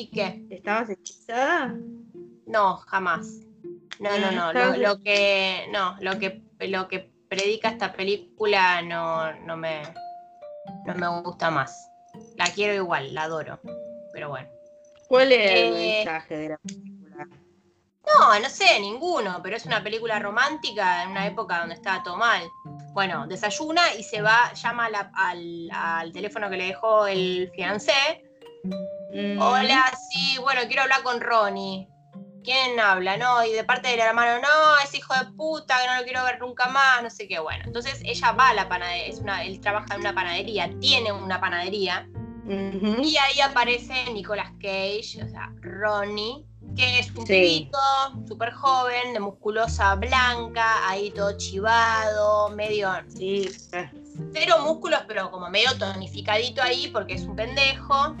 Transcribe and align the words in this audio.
¿Y 0.00 0.10
qué? 0.10 0.46
¿Estabas 0.48 0.88
hechizada? 0.88 1.74
No, 2.46 2.76
jamás. 2.88 3.26
No, 3.98 4.16
no, 4.18 4.32
no. 4.32 4.52
Lo, 4.54 4.76
lo 4.78 5.02
que. 5.02 5.66
No, 5.70 5.94
lo 6.00 6.18
que, 6.18 6.42
lo 6.60 6.88
que 6.88 7.12
predica 7.28 7.68
esta 7.68 7.92
película 7.92 8.80
no, 8.80 9.30
no 9.44 9.58
me. 9.58 9.82
No 10.86 10.94
me 10.94 11.20
gusta 11.20 11.50
más. 11.50 11.90
La 12.36 12.46
quiero 12.46 12.72
igual, 12.72 13.12
la 13.12 13.24
adoro. 13.24 13.60
Pero 14.14 14.30
bueno. 14.30 14.48
¿Cuál 15.06 15.32
es 15.32 15.50
el 15.50 15.74
Eh, 15.74 15.96
mensaje 15.96 16.36
de 16.38 16.48
la 16.48 16.56
película? 16.56 17.28
No, 18.06 18.40
no 18.40 18.48
sé, 18.48 18.80
ninguno, 18.80 19.40
pero 19.42 19.56
es 19.56 19.66
una 19.66 19.82
película 19.82 20.18
romántica 20.18 21.02
en 21.02 21.10
una 21.10 21.26
época 21.26 21.58
donde 21.58 21.74
estaba 21.74 22.02
todo 22.02 22.16
mal. 22.16 22.42
Bueno, 22.94 23.26
desayuna 23.26 23.94
y 23.98 24.02
se 24.02 24.22
va, 24.22 24.50
llama 24.54 24.88
la- 24.88 25.12
al, 25.14 25.68
al 25.70 26.10
teléfono 26.10 26.48
que 26.48 26.56
le 26.56 26.64
dejó 26.68 27.06
el 27.06 27.50
fiancé. 27.54 28.24
Mm, 28.62 29.40
Hola, 29.40 29.92
sí, 30.10 30.36
bueno, 30.40 30.60
quiero 30.66 30.82
hablar 30.82 31.02
con 31.02 31.20
Ronnie. 31.20 31.88
¿Quién 32.42 32.80
habla? 32.80 33.16
No, 33.16 33.44
y 33.44 33.52
de 33.52 33.64
parte 33.64 33.88
del 33.88 34.00
hermano, 34.00 34.40
no, 34.40 34.78
es 34.84 34.94
hijo 34.94 35.12
de 35.14 35.30
puta, 35.32 35.76
que 35.80 35.86
no 35.88 35.96
lo 35.98 36.04
quiero 36.04 36.24
ver 36.24 36.40
nunca 36.40 36.68
más, 36.68 37.02
no 37.02 37.10
sé 37.10 37.28
qué, 37.28 37.38
bueno. 37.38 37.64
Entonces 37.66 38.00
ella 38.04 38.32
va 38.32 38.50
a 38.50 38.54
la 38.54 38.68
panadería, 38.68 39.06
es 39.06 39.18
una, 39.18 39.44
él 39.44 39.60
trabaja 39.60 39.94
en 39.94 40.00
una 40.00 40.14
panadería, 40.14 40.70
tiene 40.80 41.12
una 41.12 41.40
panadería, 41.40 42.08
y 42.48 43.16
ahí 43.16 43.40
aparece 43.42 44.10
Nicolas 44.12 44.50
Cage, 44.60 45.22
o 45.22 45.28
sea, 45.28 45.52
Ronnie, 45.60 46.44
que 46.74 46.98
es 46.98 47.10
un 47.14 47.26
Sí. 47.26 47.32
pibito 47.34 47.78
súper 48.26 48.52
joven, 48.52 49.12
de 49.12 49.20
musculosa 49.20 49.94
blanca, 49.96 50.88
ahí 50.88 51.10
todo 51.10 51.36
chivado, 51.36 52.48
medio. 52.50 52.90
Sí, 53.08 53.50
eh, 53.72 53.90
Cero 54.32 54.56
músculos, 54.64 55.00
pero 55.06 55.30
como 55.30 55.48
medio 55.50 55.76
tonificadito 55.78 56.62
ahí 56.62 56.88
porque 56.88 57.14
es 57.14 57.22
un 57.22 57.36
pendejo. 57.36 58.16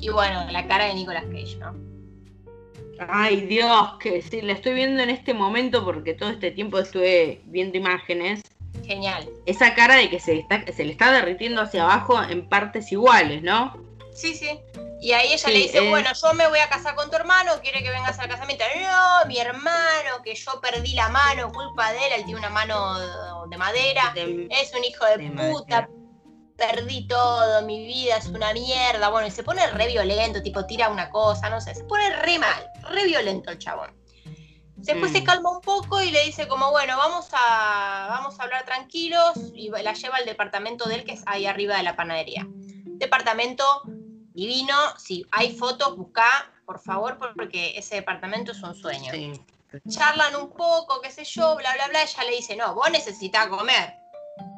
Y 0.00 0.08
bueno, 0.08 0.46
la 0.50 0.66
cara 0.66 0.86
de 0.86 0.94
Nicolas 0.94 1.24
Cage, 1.24 1.56
¿no? 1.58 1.74
Ay, 3.08 3.42
Dios, 3.42 3.92
que 3.98 4.20
sí, 4.22 4.42
la 4.42 4.52
estoy 4.52 4.74
viendo 4.74 5.02
en 5.02 5.10
este 5.10 5.32
momento 5.32 5.84
porque 5.84 6.14
todo 6.14 6.30
este 6.30 6.50
tiempo 6.50 6.78
estuve 6.78 7.40
viendo 7.46 7.78
imágenes. 7.78 8.42
Genial. 8.84 9.28
Esa 9.46 9.74
cara 9.74 9.96
de 9.96 10.10
que 10.10 10.20
se, 10.20 10.38
está, 10.38 10.64
se 10.72 10.84
le 10.84 10.92
está 10.92 11.10
derritiendo 11.12 11.62
hacia 11.62 11.84
abajo 11.84 12.22
en 12.22 12.48
partes 12.48 12.92
iguales, 12.92 13.42
¿no? 13.42 13.74
Sí, 14.12 14.34
sí. 14.34 14.58
Y 15.00 15.12
ahí 15.12 15.28
ella 15.28 15.38
Sí, 15.48 15.52
le 15.52 15.58
dice, 15.60 15.78
es- 15.82 15.88
bueno, 15.88 16.10
yo 16.12 16.34
me 16.34 16.46
voy 16.48 16.58
a 16.58 16.68
casar 16.68 16.94
con 16.94 17.08
tu 17.10 17.16
hermano, 17.16 17.52
quiere 17.62 17.82
que 17.82 17.88
vengas 17.90 18.18
al 18.18 18.28
casamiento. 18.28 18.64
No, 18.76 19.26
mi 19.28 19.38
hermano, 19.38 20.22
que 20.22 20.34
yo 20.34 20.60
perdí 20.60 20.92
la 20.92 21.08
mano, 21.08 21.50
culpa 21.52 21.92
de 21.92 21.98
él, 22.06 22.12
él 22.18 22.24
tiene 22.24 22.40
una 22.40 22.50
mano 22.50 23.48
de 23.48 23.56
madera. 23.56 24.12
De- 24.14 24.46
Es 24.50 24.74
un 24.76 24.84
hijo 24.84 25.06
de, 25.06 25.18
De 25.18 25.30
puta. 25.30 25.88
Perdí 26.60 27.08
todo, 27.08 27.62
mi 27.62 27.86
vida 27.86 28.18
es 28.18 28.26
una 28.26 28.52
mierda. 28.52 29.08
Bueno, 29.08 29.26
y 29.26 29.30
se 29.30 29.42
pone 29.42 29.66
re 29.68 29.86
violento, 29.86 30.42
tipo 30.42 30.66
tira 30.66 30.90
una 30.90 31.08
cosa, 31.08 31.48
no 31.48 31.58
sé. 31.58 31.74
Se 31.74 31.84
pone 31.84 32.14
re 32.16 32.38
mal, 32.38 32.70
re 32.90 33.06
violento 33.06 33.50
el 33.50 33.58
chabón. 33.58 33.96
Después 34.76 35.10
Mm. 35.10 35.14
se 35.14 35.24
calma 35.24 35.50
un 35.50 35.62
poco 35.62 36.02
y 36.02 36.10
le 36.10 36.22
dice 36.24 36.46
como, 36.48 36.70
bueno, 36.70 36.98
vamos 36.98 37.28
a, 37.32 38.08
vamos 38.10 38.38
a 38.38 38.42
hablar 38.42 38.66
tranquilos. 38.66 39.32
Y 39.54 39.70
la 39.70 39.94
lleva 39.94 40.18
al 40.18 40.26
departamento 40.26 40.86
de 40.86 40.96
él, 40.96 41.04
que 41.04 41.12
es 41.12 41.22
ahí 41.24 41.46
arriba 41.46 41.78
de 41.78 41.82
la 41.82 41.96
panadería. 41.96 42.46
Departamento 42.46 43.64
divino. 44.34 44.74
Si 44.98 45.24
hay 45.30 45.56
fotos, 45.56 45.96
busca, 45.96 46.50
por 46.66 46.78
favor, 46.78 47.16
porque 47.34 47.78
ese 47.78 47.94
departamento 47.96 48.52
es 48.52 48.62
un 48.62 48.74
sueño 48.74 49.10
Sí. 49.12 49.32
charlan 49.88 50.36
un 50.36 50.50
poco, 50.50 51.00
qué 51.00 51.10
sé 51.10 51.24
yo, 51.24 51.56
bla, 51.56 51.72
bla, 51.74 51.88
bla. 51.88 52.02
Ella 52.02 52.24
le 52.24 52.36
dice, 52.36 52.54
no, 52.56 52.74
vos 52.74 52.90
necesitas 52.90 53.46
comer. 53.46 53.94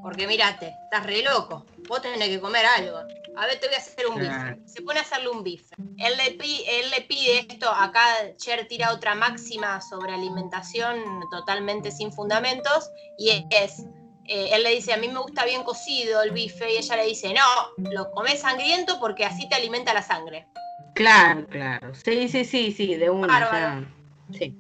Porque 0.02 0.27
mirate, 0.27 0.77
estás 0.84 1.05
re 1.06 1.22
loco. 1.22 1.64
Vos 1.88 2.00
tenés 2.02 2.28
que 2.28 2.41
comer 2.41 2.64
algo. 2.66 2.98
A 3.36 3.47
ver, 3.47 3.58
te 3.61 3.66
voy 3.66 3.75
a 3.77 3.78
hacer 3.78 4.06
un 4.06 4.19
bife. 4.19 4.58
Se 4.66 4.83
pone 4.83 4.98
a 4.98 5.02
hacerle 5.02 5.28
un 5.30 5.42
bife. 5.42 5.74
Él 5.98 6.16
le, 6.16 6.33
pi- 6.33 6.64
él 6.66 6.91
le 6.91 7.02
pide 7.02 7.47
esto, 7.48 7.70
acá 7.70 8.02
Cher 8.36 8.66
tira 8.69 8.92
otra 8.92 9.14
máxima 9.14 9.80
sobre 9.80 10.12
alimentación 10.12 11.24
totalmente 11.30 11.90
sin 11.90 12.12
fundamentos. 12.12 12.90
Y 13.17 13.30
es, 13.51 13.80
eh, 14.27 14.51
él 14.52 14.62
le 14.62 14.70
dice, 14.70 14.92
a 14.92 14.96
mí 14.96 15.08
me 15.08 15.18
gusta 15.20 15.45
bien 15.45 15.62
cocido 15.62 16.23
el 16.23 16.33
bife. 16.33 16.73
Y 16.73 16.77
ella 16.77 16.96
le 16.96 17.06
dice, 17.06 17.33
no, 17.33 17.90
lo 17.90 18.11
comes 18.11 18.40
sangriento 18.40 18.98
porque 19.01 19.24
así 19.24 19.48
te 19.48 19.55
alimenta 19.55 19.95
la 19.95 20.02
sangre. 20.02 20.46
Claro, 20.95 21.46
claro. 21.46 21.95
Sí, 21.95 22.29
sí, 22.29 22.45
sí, 22.45 22.73
sí, 22.73 22.96
de 22.96 23.08
una. 23.08 23.27
Bárbaro. 23.40 23.86
Sí. 24.33 24.55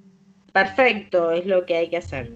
Perfecto, 0.52 1.30
es 1.30 1.46
lo 1.46 1.64
que 1.66 1.76
hay 1.76 1.90
que 1.90 1.96
hacer. 1.98 2.30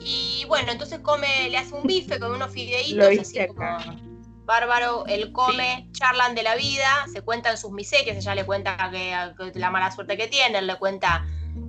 Y 0.00 0.44
bueno, 0.48 0.72
entonces 0.72 1.00
come, 1.00 1.48
le 1.50 1.58
hace 1.58 1.74
un 1.74 1.82
bife 1.82 2.18
con 2.18 2.32
unos 2.32 2.48
Lo 2.48 2.52
fideitos 2.52 3.18
así 3.20 3.46
como 3.46 4.10
bárbaro. 4.44 5.06
Él 5.06 5.32
come, 5.32 5.88
charlan 5.92 6.34
de 6.34 6.42
la 6.42 6.56
vida, 6.56 7.06
se 7.12 7.22
cuentan 7.22 7.56
sus 7.56 7.70
miserias. 7.70 8.16
Ella 8.16 8.34
le 8.34 8.44
cuenta 8.44 8.76
que, 8.90 9.14
que 9.52 9.58
la 9.58 9.70
mala 9.70 9.90
suerte 9.90 10.16
que 10.16 10.26
tiene, 10.26 10.58
él 10.58 10.66
le 10.66 10.76
cuenta 10.76 11.24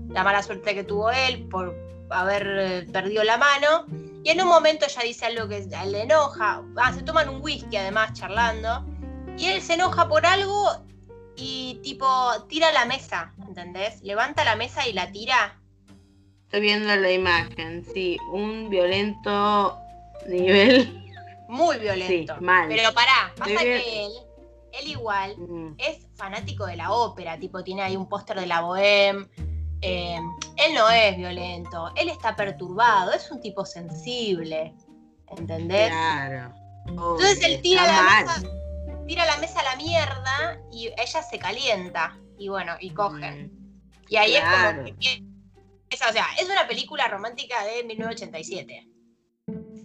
la 0.10 0.24
mala 0.24 0.42
suerte 0.44 0.74
que 0.74 0.84
tuvo 0.84 1.12
él 1.12 1.48
por 1.48 1.76
haber 2.10 2.48
eh, 2.60 2.88
perdido 2.92 3.24
la 3.24 3.38
mano. 3.38 3.86
Y 4.24 4.30
en 4.30 4.42
un 4.42 4.48
momento 4.48 4.86
ella 4.86 5.02
dice 5.04 5.26
algo 5.26 5.48
que 5.48 5.68
le 5.86 6.02
enoja. 6.02 6.64
Ah, 6.78 6.94
se 6.94 7.04
toman 7.04 7.30
un 7.30 7.42
whisky 7.42 7.78
además 7.78 8.14
charlando. 8.14 8.86
Y 9.38 9.46
él 9.46 9.62
se 9.62 9.76
enoja 9.76 10.08
por 10.08 10.26
algo 10.26 10.86
y 11.36 11.80
tipo 11.84 12.08
tira 12.48 12.72
la 12.72 12.86
mesa, 12.86 13.34
¿entendés? 13.48 14.02
Levanta 14.02 14.44
la 14.44 14.56
mesa 14.56 14.88
y 14.88 14.94
la 14.94 15.12
tira. 15.12 15.61
Estoy 16.52 16.62
viendo 16.62 16.94
la 16.94 17.12
imagen, 17.12 17.86
sí, 17.94 18.18
un 18.34 18.70
violento 18.70 19.78
nivel. 20.28 21.02
Muy 21.48 21.78
violento. 21.80 22.36
Sí, 22.38 22.44
mal. 22.44 22.68
Pero 22.68 22.94
pará, 22.94 23.32
pasa 23.38 23.52
Estoy 23.52 23.68
bien. 23.70 23.82
que 23.82 24.06
él, 24.06 24.12
él 24.82 24.88
igual 24.90 25.36
Mm, 25.38 25.76
es 25.78 26.08
fanático 26.16 26.66
de 26.66 26.76
la 26.76 26.92
ópera, 26.92 27.38
tipo 27.40 27.64
tiene 27.64 27.84
ahí 27.84 27.96
un 27.96 28.08
póster 28.10 28.38
de 28.38 28.48
la 28.48 28.62
Bohème. 28.64 29.30
eh, 29.82 30.20
él 30.58 30.74
no 30.76 30.90
es 30.90 31.16
violento, 31.18 31.90
él 31.96 32.10
está 32.10 32.36
perturbado, 32.36 33.14
es 33.14 33.32
un 33.32 33.40
tipo 33.40 33.66
sensible, 33.66 34.74
¿entendés? 35.30 35.88
Claro. 35.90 36.54
Entonces 36.86 37.42
él 37.44 37.62
tira 37.62 37.88
la, 37.88 38.02
mal. 38.04 38.26
mesa, 38.26 38.42
tira 39.08 39.26
la 39.26 39.38
mesa 39.38 39.62
a 39.62 39.64
la 39.64 39.76
mierda 39.78 40.60
y 40.72 40.88
ella 40.88 41.24
se 41.24 41.40
calienta 41.40 42.18
y 42.38 42.50
bueno, 42.50 42.74
y 42.82 42.90
cogen. 42.92 43.46
Mm, 43.48 44.04
Y 44.10 44.16
ahí 44.18 44.36
es 44.36 44.44
como 44.44 44.84
que 45.00 45.24
empieza, 45.92 46.10
o 46.10 46.14
sea, 46.14 46.28
es 46.40 46.50
una 46.50 46.68
película 46.68 47.08
romántica 47.08 47.64
de 47.66 47.84
1987. 47.84 48.88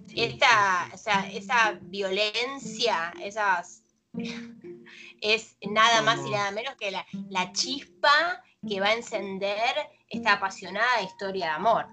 sí, 0.06 0.22
esta, 0.22 0.88
o 0.92 0.96
sea, 0.96 1.28
esa 1.32 1.78
violencia, 1.82 3.12
esas 3.20 3.82
es 5.20 5.56
nada 5.68 6.02
más 6.02 6.20
y 6.24 6.30
nada 6.30 6.50
menos 6.52 6.76
que 6.76 6.90
la, 6.90 7.04
la 7.28 7.52
chispa 7.52 8.42
que 8.66 8.80
va 8.80 8.88
a 8.88 8.94
encender 8.94 9.74
esta 10.08 10.34
apasionada 10.34 11.02
historia 11.02 11.46
de 11.46 11.52
amor. 11.52 11.86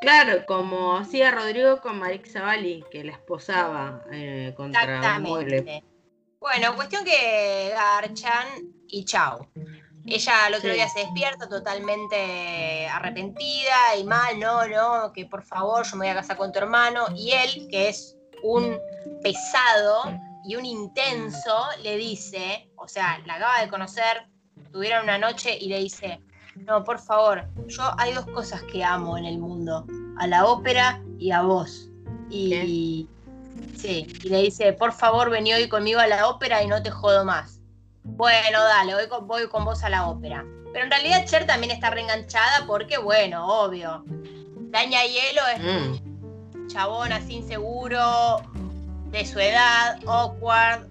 Claro, 0.00 0.44
como 0.46 0.96
hacía 0.96 1.32
Rodrigo 1.32 1.80
con 1.80 1.98
Marix 1.98 2.32
Zavalli, 2.32 2.84
que 2.90 3.02
la 3.02 3.12
esposaba 3.12 4.04
eh, 4.12 4.54
contra 4.56 5.16
un 5.16 5.22
mueble. 5.22 5.82
Bueno, 6.38 6.76
cuestión 6.76 7.04
que 7.04 7.70
garchan 7.74 8.46
y 8.86 9.04
chau. 9.04 9.48
Ella 10.10 10.46
al 10.46 10.54
otro 10.54 10.70
Sí. 10.70 10.76
día 10.76 10.88
se 10.88 11.00
despierta 11.00 11.48
totalmente 11.48 12.86
arrepentida 12.88 13.96
y 13.98 14.04
mal, 14.04 14.38
no, 14.38 14.66
no, 14.66 15.12
que 15.12 15.26
por 15.26 15.44
favor 15.44 15.84
yo 15.84 15.96
me 15.96 16.06
voy 16.06 16.12
a 16.12 16.20
casar 16.20 16.36
con 16.36 16.52
tu 16.52 16.58
hermano. 16.58 17.06
Y 17.14 17.32
él, 17.32 17.68
que 17.70 17.88
es 17.88 18.16
un 18.42 18.78
pesado 19.22 20.12
y 20.44 20.56
un 20.56 20.64
intenso, 20.64 21.66
le 21.82 21.96
dice, 21.96 22.70
o 22.76 22.88
sea, 22.88 23.20
la 23.26 23.34
acaba 23.34 23.60
de 23.60 23.68
conocer, 23.68 24.28
tuvieron 24.72 25.04
una 25.04 25.18
noche 25.18 25.56
y 25.60 25.68
le 25.68 25.78
dice, 25.80 26.20
no, 26.56 26.84
por 26.84 26.98
favor, 26.98 27.48
yo 27.66 27.82
hay 27.98 28.14
dos 28.14 28.26
cosas 28.26 28.62
que 28.64 28.82
amo 28.82 29.16
en 29.18 29.24
el 29.24 29.38
mundo, 29.38 29.86
a 30.18 30.26
la 30.26 30.46
ópera 30.46 31.02
y 31.18 31.30
a 31.30 31.42
vos. 31.42 31.88
Y, 32.30 33.08
sí, 33.74 34.06
y 34.22 34.28
le 34.28 34.42
dice, 34.42 34.72
por 34.72 34.92
favor, 34.92 35.30
vení 35.30 35.52
hoy 35.54 35.68
conmigo 35.68 36.00
a 36.00 36.06
la 36.06 36.28
ópera 36.28 36.62
y 36.62 36.66
no 36.66 36.82
te 36.82 36.90
jodo 36.90 37.24
más. 37.24 37.57
Bueno, 38.16 38.62
dale, 38.64 38.94
voy 38.94 39.08
con, 39.08 39.26
voy 39.26 39.48
con 39.48 39.64
vos 39.64 39.82
a 39.84 39.88
la 39.88 40.08
ópera. 40.08 40.44
Pero 40.72 40.84
en 40.84 40.90
realidad 40.90 41.24
Cher 41.24 41.46
también 41.46 41.72
está 41.72 41.90
reenganchada 41.90 42.66
porque, 42.66 42.98
bueno, 42.98 43.46
obvio. 43.46 44.04
Daña 44.70 45.02
Hielo 45.04 45.46
es 45.54 45.60
Mm, 45.60 46.68
chabón 46.68 47.12
así 47.12 47.36
inseguro, 47.36 48.42
de 49.10 49.24
su 49.24 49.38
edad, 49.38 49.98
awkward. 50.06 50.86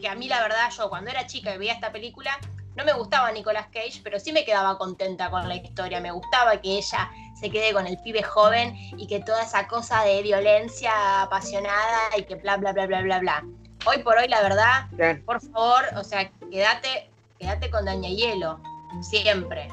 Que 0.00 0.08
a 0.08 0.14
mí, 0.14 0.28
la 0.28 0.40
verdad, 0.40 0.70
yo 0.76 0.88
cuando 0.88 1.10
era 1.10 1.26
chica 1.26 1.54
y 1.54 1.58
veía 1.58 1.72
esta 1.72 1.90
película, 1.90 2.38
no 2.76 2.84
me 2.84 2.92
gustaba 2.92 3.30
Nicolas 3.32 3.68
Cage, 3.68 4.00
pero 4.02 4.20
sí 4.20 4.32
me 4.32 4.44
quedaba 4.44 4.76
contenta 4.78 5.30
con 5.30 5.48
la 5.48 5.56
historia. 5.56 6.00
Me 6.00 6.10
gustaba 6.10 6.60
que 6.60 6.78
ella 6.78 7.10
se 7.38 7.50
quede 7.50 7.72
con 7.72 7.86
el 7.86 7.98
pibe 7.98 8.22
joven 8.22 8.74
y 8.98 9.06
que 9.06 9.20
toda 9.20 9.42
esa 9.42 9.66
cosa 9.66 10.02
de 10.02 10.22
violencia 10.22 11.22
apasionada 11.22 12.16
y 12.16 12.24
que 12.24 12.36
bla, 12.36 12.56
bla, 12.56 12.72
bla, 12.72 12.86
bla, 12.86 13.00
bla, 13.02 13.18
bla. 13.20 13.44
Hoy 13.86 13.98
por 13.98 14.16
hoy, 14.16 14.28
la 14.28 14.42
verdad, 14.42 14.86
por 15.26 15.40
favor, 15.40 15.84
o 15.96 16.04
sea, 16.04 16.30
quédate, 16.50 17.10
quédate 17.38 17.70
con 17.70 17.84
Daña 17.84 18.08
Hielo. 18.08 18.60
Siempre. 19.02 19.68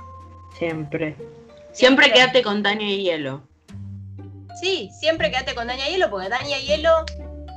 Siempre. 0.57 1.15
Siempre 1.71 2.11
quédate 2.11 2.43
con 2.43 2.61
Tania 2.61 2.89
y 2.89 3.03
Hielo. 3.03 3.41
Sí, 4.59 4.89
siempre 4.99 5.31
quédate 5.31 5.55
con 5.55 5.67
Daña 5.67 5.87
Hielo, 5.87 6.09
porque 6.09 6.27
Daña 6.27 6.57
Hielo 6.57 7.05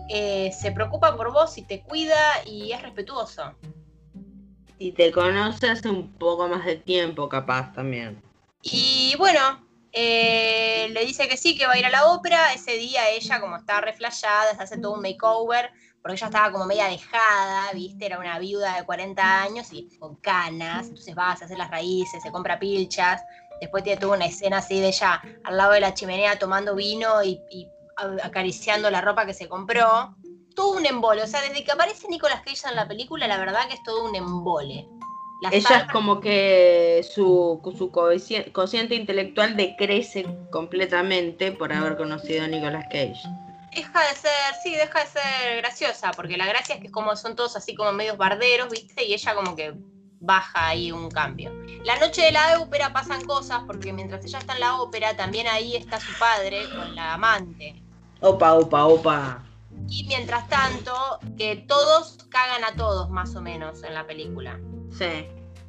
eh, 0.09 0.53
se 0.53 0.71
preocupa 0.71 1.17
por 1.17 1.33
vos 1.33 1.59
y 1.59 1.63
te 1.63 1.81
cuida 1.83 2.17
y 2.47 2.73
es 2.73 2.81
respetuoso. 2.83 3.55
Y 4.79 4.93
te 4.93 5.11
conoce 5.11 5.71
hace 5.71 5.89
un 5.89 6.13
poco 6.13 6.49
más 6.49 6.65
de 6.65 6.77
tiempo, 6.77 7.29
capaz 7.29 7.73
también. 7.73 8.23
Y 8.63 9.15
bueno, 9.19 9.67
eh, 9.93 10.89
le 10.91 11.05
dice 11.05 11.29
que 11.29 11.37
sí, 11.37 11.57
que 11.57 11.67
va 11.67 11.73
a 11.73 11.79
ir 11.79 11.87
a 11.87 11.91
la 11.91 12.07
ópera. 12.07 12.53
Ese 12.53 12.73
día 12.77 13.11
ella, 13.11 13.41
como 13.41 13.57
está 13.57 13.81
reflejada, 13.81 14.55
se 14.55 14.63
hace 14.63 14.79
todo 14.79 14.95
un 14.95 15.03
makeover, 15.03 15.71
porque 16.05 16.17
ella 16.17 16.27
estaba 16.27 16.53
como 16.53 16.67
media 16.67 16.89
dejada, 16.89 17.73
¿viste? 17.73 18.05
Era 18.05 18.19
una 18.19 18.39
viuda 18.39 18.77
de 18.77 18.85
40 18.85 19.43
años 19.43 19.73
y 19.73 19.89
con 19.99 20.17
canas. 20.17 20.89
Entonces 20.89 21.17
va, 21.17 21.35
se 21.35 21.47
hace 21.47 21.57
las 21.57 21.71
raíces, 21.71 22.23
se 22.23 22.31
compra 22.31 22.59
pilchas. 22.59 23.23
Después 23.59 23.83
tiene 23.85 23.99
toda 23.99 24.19
una 24.19 24.27
escena 24.27 24.59
así 24.59 24.81
de 24.81 24.89
ella 24.89 25.23
al 25.45 25.57
lado 25.57 25.73
de 25.73 25.81
la 25.81 25.95
chimenea 25.95 26.39
tomando 26.39 26.75
vino 26.75 27.23
y, 27.25 27.41
y 27.51 27.67
acariciando 28.23 28.91
la 28.91 29.01
ropa 29.01 29.25
que 29.25 29.33
se 29.33 29.49
compró 29.49 30.15
todo 30.55 30.77
un 30.77 30.85
embole. 30.85 31.23
O 31.23 31.27
sea, 31.27 31.41
desde 31.41 31.65
que 31.65 31.73
aparece 31.73 32.07
Nicolas 32.09 32.43
Cage 32.43 32.69
en 32.69 32.77
la 32.77 32.87
película, 32.87 33.27
la 33.27 33.39
verdad 33.39 33.67
que 33.67 33.75
es 33.77 33.83
todo 33.83 34.05
un 34.05 34.15
embole. 34.15 34.87
Ella 35.51 35.87
es 35.87 35.91
como 35.91 36.21
que 36.21 37.03
su, 37.15 37.63
su 37.79 37.91
cociente 38.53 38.95
intelectual 38.95 39.57
decrece 39.57 40.27
completamente 40.51 41.51
por 41.53 41.73
haber 41.73 41.97
conocido 41.97 42.45
a 42.45 42.49
Nicolas 42.49 42.85
Cage. 42.91 43.23
Deja 43.75 44.01
de 44.01 44.15
ser, 44.15 44.55
sí, 44.63 44.75
deja 44.75 45.01
de 45.01 45.07
ser 45.07 45.57
graciosa, 45.59 46.13
porque 46.13 46.37
la 46.37 46.47
gracia 46.47 46.77
es 46.77 46.81
que 46.81 46.91
como 46.91 47.17
son 47.17 47.35
todos 47.35 47.57
así 47.57 47.75
como 47.75 47.93
medios 47.93 48.17
barderos, 48.17 48.71
¿viste? 48.71 49.05
Y 49.05 49.15
ella 49.15 49.35
como 49.35 49.57
que 49.57 49.75
baja 50.21 50.69
ahí 50.69 50.93
un 50.93 51.11
cambio. 51.11 51.53
La 51.85 51.99
noche 51.99 52.23
de 52.23 52.33
la 52.33 52.61
ópera 52.61 52.93
pasan 52.93 53.25
cosas, 53.25 53.63
porque 53.67 53.93
mientras 53.93 54.25
ella 54.25 54.39
está 54.39 54.55
en 54.55 54.61
la 54.61 54.81
ópera, 54.81 55.17
también 55.17 55.47
ahí 55.49 55.77
está 55.77 56.01
su 56.01 56.17
padre 56.19 56.69
con 56.71 56.95
la 56.95 57.15
amante. 57.15 57.83
Opa, 58.21 58.55
opa, 58.55 58.87
opa. 58.87 59.43
Y 59.89 60.05
mientras 60.05 60.49
tanto, 60.49 61.19
que 61.37 61.57
todos 61.69 62.19
cagan 62.31 62.65
a 62.65 62.75
todos, 62.77 63.11
más 63.11 63.35
o 63.37 63.43
menos, 63.43 63.83
en 63.83 63.95
la 63.95 64.07
película. 64.07 64.59
Sí. 64.97 65.27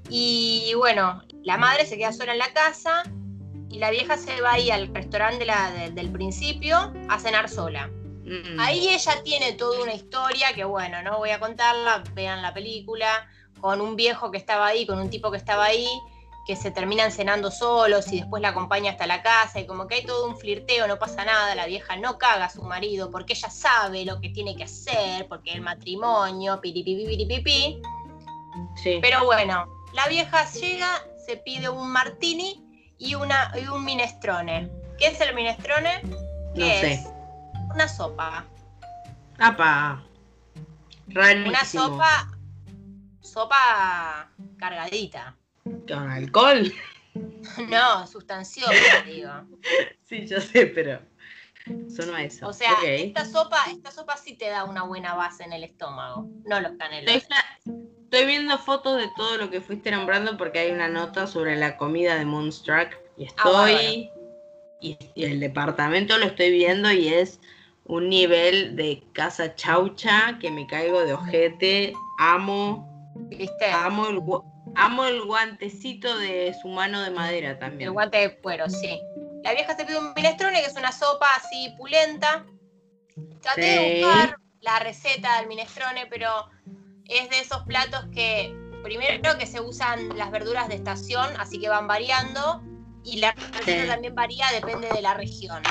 Y 0.10 0.74
bueno, 0.78 1.24
la 1.44 1.58
madre 1.58 1.86
se 1.86 1.98
queda 1.98 2.14
sola 2.14 2.34
en 2.34 2.40
la 2.40 2.54
casa 2.54 3.04
y 3.70 3.80
la 3.80 3.92
vieja 3.92 4.18
se 4.18 4.42
va 4.42 4.54
ahí 4.54 4.72
al 4.72 4.94
restaurante 4.94 5.46
del 5.92 6.12
principio 6.12 6.94
a 7.10 7.20
cenar 7.20 7.50
sola. 7.50 7.90
Mm. 8.24 8.60
Ahí 8.60 8.90
ella 8.90 9.22
tiene 9.24 9.54
toda 9.54 9.84
una 9.84 9.94
historia 9.94 10.54
que, 10.54 10.64
bueno, 10.64 11.02
no 11.04 11.18
voy 11.18 11.30
a 11.30 11.40
contarla, 11.40 12.04
vean 12.14 12.42
la 12.42 12.54
película, 12.54 13.28
con 13.60 13.82
un 13.82 13.96
viejo 13.96 14.32
que 14.32 14.38
estaba 14.38 14.68
ahí, 14.68 14.86
con 14.86 15.00
un 15.00 15.10
tipo 15.10 15.32
que 15.32 15.38
estaba 15.38 15.66
ahí, 15.66 15.88
que 16.46 16.56
se 16.56 16.70
terminan 16.72 17.12
cenando 17.12 17.50
solos 17.50 18.12
y 18.12 18.20
después 18.20 18.42
la 18.42 18.50
acompaña 18.50 18.92
hasta 18.92 19.08
la 19.08 19.24
casa 19.24 19.60
y 19.60 19.66
como 19.66 19.88
que 19.88 19.96
hay 19.96 20.06
todo 20.06 20.28
un 20.28 20.38
flirteo, 20.38 20.88
no 20.88 21.00
pasa 21.00 21.26
nada, 21.26 21.56
la 21.56 21.66
vieja 21.66 21.96
no 21.98 22.20
caga 22.20 22.46
a 22.46 22.50
su 22.50 22.62
marido 22.62 23.10
porque 23.10 23.34
ella 23.34 23.50
sabe 23.50 24.06
lo 24.06 24.22
que 24.22 24.30
tiene 24.30 24.56
que 24.56 24.66
hacer, 24.66 25.28
porque 25.28 25.54
el 25.54 25.62
matrimonio, 25.62 26.62
piripipi, 26.62 27.82
Sí. 28.76 29.00
Pero 29.02 29.26
bueno, 29.26 29.66
la 29.94 30.08
vieja 30.08 30.50
llega, 30.52 31.04
se 31.26 31.38
pide 31.38 31.68
un 31.68 31.90
martini 31.92 32.65
y, 32.98 33.16
una, 33.16 33.52
y 33.62 33.68
un 33.68 33.84
minestrone. 33.84 34.70
¿Qué 34.98 35.08
es 35.08 35.22
el 35.22 35.36
minestrone? 35.36 36.02
no 36.56 36.66
sé. 36.66 37.04
Una 37.74 37.88
sopa. 37.88 38.46
¡Apa! 39.40 40.04
Rarísimo. 41.08 41.50
Una 41.50 41.66
sopa, 41.66 42.38
sopa 43.22 44.30
cargadita. 44.58 45.36
¿Con 45.64 46.10
alcohol? 46.10 46.74
No, 47.70 48.06
sustanciosa, 48.08 49.02
digo. 49.06 49.32
Sí, 50.04 50.28
yo 50.28 50.42
sé, 50.42 50.66
pero 50.68 51.00
sonó 51.88 52.16
a 52.16 52.24
eso. 52.24 52.48
O 52.48 52.54
sea, 52.54 52.74
esta 52.84 53.26
sopa, 53.26 53.58
esta 53.72 53.92
sopa 53.92 54.18
sí 54.18 54.36
te 54.36 54.50
da 54.50 54.66
una 54.66 54.84
buena 54.84 55.16
base 55.16 55.44
en 55.44 55.54
el 55.54 55.64
estómago, 55.64 56.30
no 56.46 56.60
los 56.60 56.74
canelos. 56.78 57.14
Estoy, 57.14 58.26
viendo 58.26 58.58
fotos 58.58 58.98
de 58.98 59.10
todo 59.18 59.38
lo 59.38 59.50
que 59.50 59.60
fuiste 59.60 59.92
nombrando 59.92 60.38
porque 60.38 60.60
hay 60.60 60.72
una 60.72 60.88
nota 60.88 61.28
sobre 61.28 61.56
la 61.58 61.76
comida 61.76 62.16
de 62.16 62.24
Moonstruck 62.24 62.96
y 63.18 63.26
ah, 63.26 63.28
estoy 63.28 64.10
y, 64.80 64.98
el 65.16 65.40
departamento 65.40 66.18
lo 66.18 66.26
estoy 66.26 66.52
viendo 66.52 66.92
y 66.92 67.10
es 67.10 67.42
un 67.86 68.10
nivel 68.10 68.76
de 68.76 69.04
casa 69.14 69.56
chaucha 69.56 70.38
que 70.40 70.52
me 70.52 70.66
caigo 70.68 71.02
de 71.02 71.14
ojete, 71.14 71.94
amo, 72.20 73.14
¿Viste? 73.30 73.66
amo 73.72 74.08
el 74.08 74.20
Amo 74.78 75.06
el 75.06 75.24
guantecito 75.24 76.18
de 76.18 76.54
su 76.62 76.68
mano 76.68 77.02
de 77.02 77.10
madera 77.10 77.58
también. 77.58 77.90
El 77.90 77.92
guante 77.92 78.18
de 78.18 78.38
cuero, 78.38 78.70
sí. 78.70 79.00
La 79.46 79.54
vieja 79.54 79.76
se 79.76 79.86
pide 79.86 80.00
un 80.00 80.12
minestrone, 80.16 80.60
que 80.60 80.66
es 80.66 80.76
una 80.76 80.92
sopa 80.92 81.28
así 81.38 81.72
pulenta. 81.78 82.44
Traté 83.44 83.62
de 83.62 84.02
buscar 84.02 84.38
la 84.62 84.80
receta 84.80 85.38
del 85.38 85.48
minestrone, 85.48 86.08
pero 86.08 86.50
es 87.06 87.30
de 87.30 87.42
esos 87.42 87.62
platos 87.62 88.06
que 88.12 88.52
primero 88.84 89.38
que 89.38 89.46
se 89.46 89.62
usan 89.62 90.18
las 90.18 90.32
verduras 90.32 90.68
de 90.68 90.74
estación, 90.74 91.30
así 91.38 91.60
que 91.60 91.70
van 91.70 91.86
variando. 91.86 92.64
Y 93.04 93.18
la 93.18 93.34
receta 93.34 93.86
también 93.86 94.16
varía, 94.16 94.48
depende 94.52 94.90
de 94.90 95.04
la 95.04 95.14
región. 95.14 95.62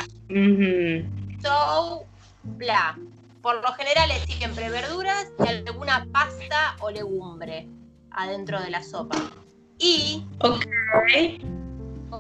So, 1.43 2.07
bla. 2.45 2.97
Por 3.43 3.61
lo 3.61 3.73
general 3.73 4.09
es 4.13 4.23
siempre 4.37 4.71
verduras 4.71 5.33
y 5.45 5.49
alguna 5.49 6.07
pasta 6.13 6.77
o 6.79 6.93
legumbre 6.93 7.67
adentro 8.13 8.61
de 8.61 8.71
la 8.71 8.85
sopa. 8.85 9.17
Y 9.81 10.25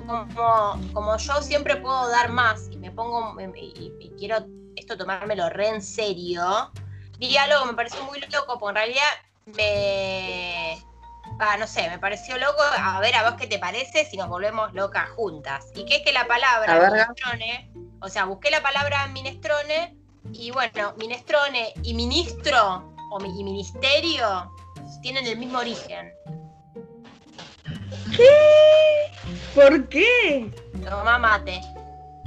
como, 0.02 1.16
yo 1.16 1.42
siempre 1.42 1.76
puedo 1.76 2.08
dar 2.08 2.30
más 2.30 2.68
y 2.70 2.76
me 2.76 2.90
pongo 2.90 3.34
y, 3.54 4.12
quiero 4.18 4.46
esto 4.76 4.96
tomármelo 4.96 5.48
re 5.50 5.68
en 5.68 5.82
serio, 5.82 6.70
que 7.18 7.66
me 7.66 7.74
pareció 7.74 8.02
muy 8.04 8.20
loco, 8.20 8.58
porque 8.58 8.70
en 8.70 8.74
realidad 8.74 9.10
me... 9.56 10.78
no 11.58 11.66
sé, 11.66 11.88
me 11.88 11.98
pareció 11.98 12.36
loco. 12.38 12.62
A 12.76 13.00
ver, 13.00 13.14
a 13.14 13.30
vos 13.30 13.40
qué 13.40 13.46
te 13.46 13.58
parece 13.58 14.04
si 14.04 14.16
nos 14.16 14.28
volvemos 14.28 14.72
locas 14.74 15.08
juntas. 15.10 15.66
Y 15.74 15.84
que 15.86 15.96
es 15.96 16.02
que 16.02 16.12
la 16.12 16.26
palabra 16.26 16.90
minestrone, 16.90 17.70
o 18.00 18.08
sea, 18.08 18.24
busqué 18.24 18.50
la 18.50 18.62
palabra 18.62 19.06
minestrone 19.08 19.96
y 20.32 20.50
bueno, 20.50 20.94
minestrone 20.96 21.72
y 21.82 21.94
ministro 21.94 22.92
o 23.10 23.24
y 23.24 23.44
ministerio 23.44 24.50
tienen 25.02 25.26
el 25.26 25.38
mismo 25.38 25.58
origen. 25.58 26.12
¿Qué? 28.16 28.93
¿Por 29.54 29.88
qué? 29.88 30.50
Toma 30.84 31.16
mate. 31.18 31.60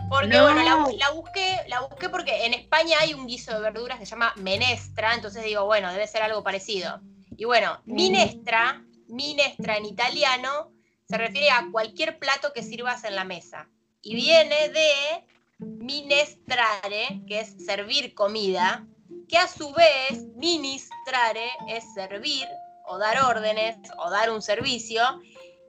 Porque 0.10 0.40
bueno, 0.40 0.64
la, 0.64 1.10
busqué, 1.12 1.58
la 1.68 1.82
busqué 1.82 2.08
porque 2.08 2.46
en 2.46 2.54
España 2.54 2.98
hay 3.02 3.14
un 3.14 3.28
guiso 3.28 3.54
de 3.54 3.60
verduras 3.60 4.00
que 4.00 4.06
se 4.06 4.12
llama 4.12 4.34
menestra, 4.38 5.14
entonces 5.14 5.44
digo, 5.44 5.66
bueno, 5.66 5.92
debe 5.92 6.08
ser 6.08 6.22
algo 6.22 6.42
parecido. 6.44 7.02
Y 7.36 7.44
bueno, 7.44 7.82
mm. 7.86 7.94
minestra, 7.94 8.86
minestra 9.10 9.76
en 9.76 9.86
italiano, 9.86 10.72
se 11.10 11.18
refiere 11.18 11.52
a 11.52 11.68
cualquier 11.72 12.18
plato 12.18 12.54
que 12.54 12.64
sirvas 12.64 13.04
en 13.04 13.16
la 13.16 13.26
mesa. 13.26 13.68
Y 14.02 14.16
viene 14.16 14.70
de 14.70 15.26
minestrare, 15.60 17.24
que 17.28 17.42
es 17.42 17.56
servir 17.66 18.14
comida, 18.14 18.88
que 19.28 19.38
a 19.38 19.50
su 19.50 19.74
vez 19.74 20.24
ministrare 20.36 21.50
es 21.68 21.84
servir 21.94 22.48
o 22.86 22.98
dar 22.98 23.22
órdenes 23.26 23.78
o 23.98 24.10
dar 24.10 24.32
un 24.32 24.42
servicio 24.42 25.04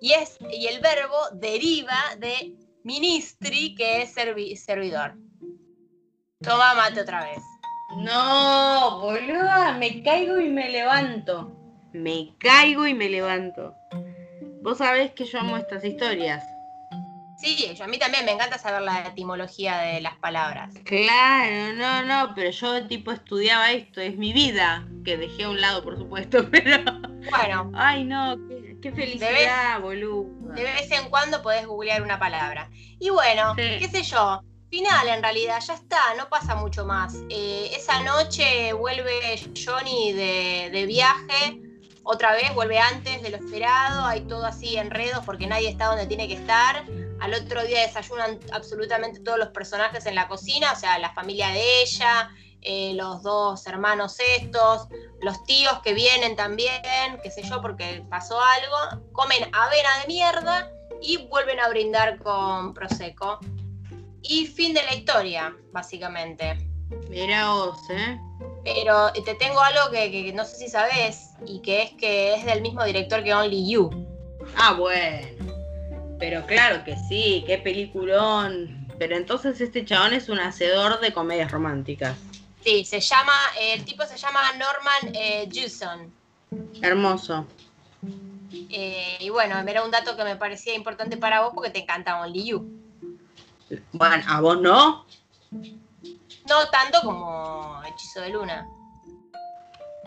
y, 0.00 0.12
es, 0.12 0.38
y 0.50 0.67
el 0.67 0.81
verbo 0.81 1.17
deriva 1.35 1.99
de 2.19 2.57
ministri 2.85 3.75
que 3.75 4.02
es 4.02 4.12
servidor. 4.12 5.14
Toma 6.40 6.75
mate 6.75 7.00
otra 7.00 7.25
vez. 7.25 7.43
No, 7.97 9.00
boluda, 9.00 9.76
me 9.78 10.02
caigo 10.02 10.38
y 10.40 10.49
me 10.49 10.69
levanto. 10.71 11.52
Me 11.93 12.35
caigo 12.38 12.87
y 12.87 12.95
me 12.95 13.09
levanto. 13.09 13.75
Vos 14.62 14.78
sabés 14.78 15.12
que 15.12 15.25
yo 15.25 15.40
amo 15.40 15.57
estas 15.57 15.85
historias. 15.85 16.45
Sí, 17.38 17.73
a 17.81 17.87
mí 17.87 17.99
también 17.99 18.25
me 18.25 18.33
encanta 18.33 18.59
saber 18.59 18.83
la 18.83 19.07
etimología 19.07 19.78
de 19.78 20.00
las 20.00 20.17
palabras. 20.17 20.75
Claro, 20.85 21.73
no, 21.75 22.02
no, 22.05 22.35
pero 22.35 22.50
yo 22.50 22.87
tipo 22.88 23.12
estudiaba 23.12 23.71
esto, 23.71 24.00
es 24.00 24.17
mi 24.17 24.33
vida, 24.33 24.87
que 25.05 25.17
dejé 25.17 25.45
a 25.45 25.50
un 25.50 25.61
lado, 25.61 25.85
por 25.85 25.97
supuesto, 25.97 26.49
pero... 26.50 26.83
Bueno. 27.31 27.71
Ay, 27.75 28.05
no, 28.05 28.37
qué, 28.49 28.57
felicidad, 28.82 29.80
boludo. 29.80 30.26
De 30.54 30.62
vez 30.62 30.90
en 30.90 31.08
cuando 31.11 31.42
podés 31.42 31.66
googlear 31.66 32.02
una 32.02 32.18
palabra. 32.18 32.70
Y 32.99 33.11
bueno, 33.11 33.54
qué 33.56 33.88
sé 33.90 34.02
yo, 34.02 34.42
final 34.70 35.08
en 35.08 35.23
realidad, 35.23 35.61
ya 35.66 35.75
está, 35.75 35.99
no 36.16 36.28
pasa 36.28 36.54
mucho 36.54 36.85
más. 36.85 37.16
Eh, 37.30 37.70
esa 37.75 38.02
noche 38.02 38.73
vuelve 38.73 39.40
Johnny 39.54 40.12
de, 40.12 40.70
de 40.73 40.87
viaje, 40.87 41.61
otra 42.02 42.32
vez 42.32 42.54
vuelve 42.54 42.78
antes 42.78 43.23
de 43.23 43.30
lo 43.30 43.37
esperado, 43.37 44.04
hay 44.04 44.23
todo 44.23 44.47
así 44.47 44.76
enredos 44.76 45.25
porque 45.25 45.47
nadie 45.47 45.68
está 45.68 45.87
donde 45.87 46.06
tiene 46.06 46.26
que 46.28 46.35
estar 46.35 46.85
al 47.20 47.34
otro 47.34 47.64
día 47.64 47.82
desayunan 47.82 48.38
absolutamente 48.52 49.20
todos 49.20 49.38
los 49.38 49.48
personajes 49.48 50.06
en 50.06 50.14
la 50.14 50.28
cocina, 50.28 50.72
o 50.72 50.76
sea, 50.76 50.98
la 50.98 51.12
familia 51.14 51.48
de 51.48 51.82
ella, 51.82 52.30
eh, 52.62 52.92
los 52.94 53.22
dos 53.22 53.66
hermanos 53.66 54.16
estos, 54.37 54.88
los 55.22 55.44
tíos 55.44 55.80
que 55.82 55.94
vienen 55.94 56.37
también, 56.37 56.82
qué 57.22 57.30
sé 57.30 57.42
yo, 57.42 57.62
porque 57.62 58.04
pasó 58.10 58.40
algo, 58.40 59.04
comen 59.12 59.48
avena 59.52 60.00
de 60.00 60.06
mierda 60.08 60.70
y 61.00 61.28
vuelven 61.28 61.60
a 61.60 61.68
brindar 61.68 62.18
con 62.18 62.75
Prosecco. 62.75 63.38
Y 64.22 64.46
fin 64.46 64.75
de 64.75 64.82
la 64.82 64.94
historia, 64.94 65.56
básicamente. 65.72 66.58
Mira 67.08 67.52
vos, 67.52 67.78
¿eh? 67.90 68.18
Pero 68.64 69.12
te 69.12 69.34
tengo 69.34 69.60
algo 69.60 69.90
que, 69.90 70.32
no 70.34 70.44
sé 70.44 70.56
si 70.56 70.68
sabes 70.68 71.30
y 71.46 71.60
que 71.60 71.82
es 71.82 71.92
que 71.92 72.34
es 72.34 72.44
del 72.44 72.60
mismo 72.60 72.84
director 72.84 73.22
que 73.22 73.32
Only 73.32 73.70
You. 73.70 73.90
Ah, 74.56 74.75
bueno. 74.75 75.48
Pero 76.18 76.44
claro 76.46 76.84
que 76.84 76.96
sí, 76.96 77.44
qué 77.46 77.58
peliculón. 77.58 78.87
Pero 78.98 79.16
entonces 79.16 79.60
este 79.60 79.84
chabón 79.84 80.12
es 80.12 80.28
un 80.28 80.40
hacedor 80.40 81.00
de 81.00 81.12
comedias 81.12 81.50
románticas. 81.52 82.16
Sí, 82.64 82.84
se 82.84 83.00
llama, 83.00 83.32
el 83.60 83.84
tipo 83.84 84.04
se 84.04 84.16
llama 84.16 84.40
Norman 84.52 85.14
eh, 85.14 85.48
Hermoso. 86.82 87.46
Eh, 88.70 89.18
y 89.20 89.28
bueno, 89.30 89.58
era 89.58 89.84
un 89.84 89.90
dato 89.90 90.16
que 90.16 90.25
me 90.25 90.37
parecía 90.37 90.75
importante 90.75 91.16
para 91.16 91.42
vos 91.42 91.52
porque 91.54 91.70
te 91.70 91.80
encanta 91.80 92.20
Only 92.20 92.44
You. 92.44 92.78
Bueno, 93.92 94.25
¿a 94.26 94.40
vos 94.40 94.60
no? 94.60 95.06
No 95.50 96.68
tanto 96.70 97.00
como 97.02 97.80
Hechizo 97.87 98.20
de 98.22 98.30
Luna. 98.30 98.66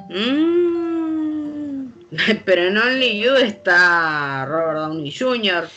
Mm. 0.09 1.00
pero 2.45 2.63
en 2.63 2.77
Only 2.77 3.21
You 3.21 3.35
está 3.35 4.45
Robert 4.45 4.79
Downey 4.79 5.11
Jr. 5.11 5.69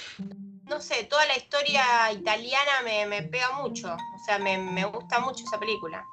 No 0.69 0.81
sé, 0.81 1.05
toda 1.05 1.25
la 1.27 1.37
historia 1.37 1.85
italiana 2.13 2.73
me, 3.09 3.23
pega 3.23 3.53
mucho. 3.63 3.95
O 3.95 4.25
sea, 4.25 4.39
me, 4.39 4.59
me 4.59 4.85
gusta 4.85 5.21
mucho 5.21 5.45
esa 5.45 5.61
película. 5.61 6.05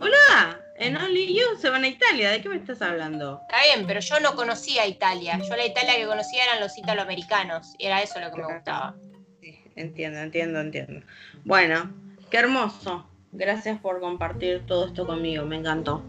Hola, 0.00 0.60
en 0.76 0.96
Only 0.96 1.34
You 1.34 1.56
se 1.58 1.70
van 1.70 1.84
a 1.84 1.88
Italia, 1.88 2.30
¿de 2.30 2.42
qué 2.42 2.48
me 2.48 2.56
estás 2.56 2.82
hablando? 2.82 3.40
Está 3.48 3.62
bien, 3.62 3.86
pero 3.86 4.00
yo 4.00 4.20
no 4.20 4.36
conocía 4.36 4.86
Italia. 4.86 5.38
Yo 5.38 5.56
la 5.56 5.66
Italia 5.66 5.96
que 5.96 6.06
conocía 6.06 6.44
eran 6.44 6.60
los 6.60 6.76
italoamericanos. 6.76 7.74
Y 7.78 7.86
era 7.86 8.02
eso 8.02 8.20
lo 8.20 8.30
que 8.30 8.42
me 8.42 8.54
gustaba. 8.54 8.94
Sí, 9.40 9.58
entiendo, 9.76 10.18
entiendo, 10.18 10.60
entiendo. 10.60 11.06
Bueno, 11.44 11.92
qué 12.30 12.38
hermoso. 12.38 13.06
Gracias 13.32 13.78
por 13.80 14.00
compartir 14.00 14.66
todo 14.66 14.86
esto 14.86 15.06
conmigo, 15.06 15.44
me 15.46 15.56
encantó. 15.56 16.02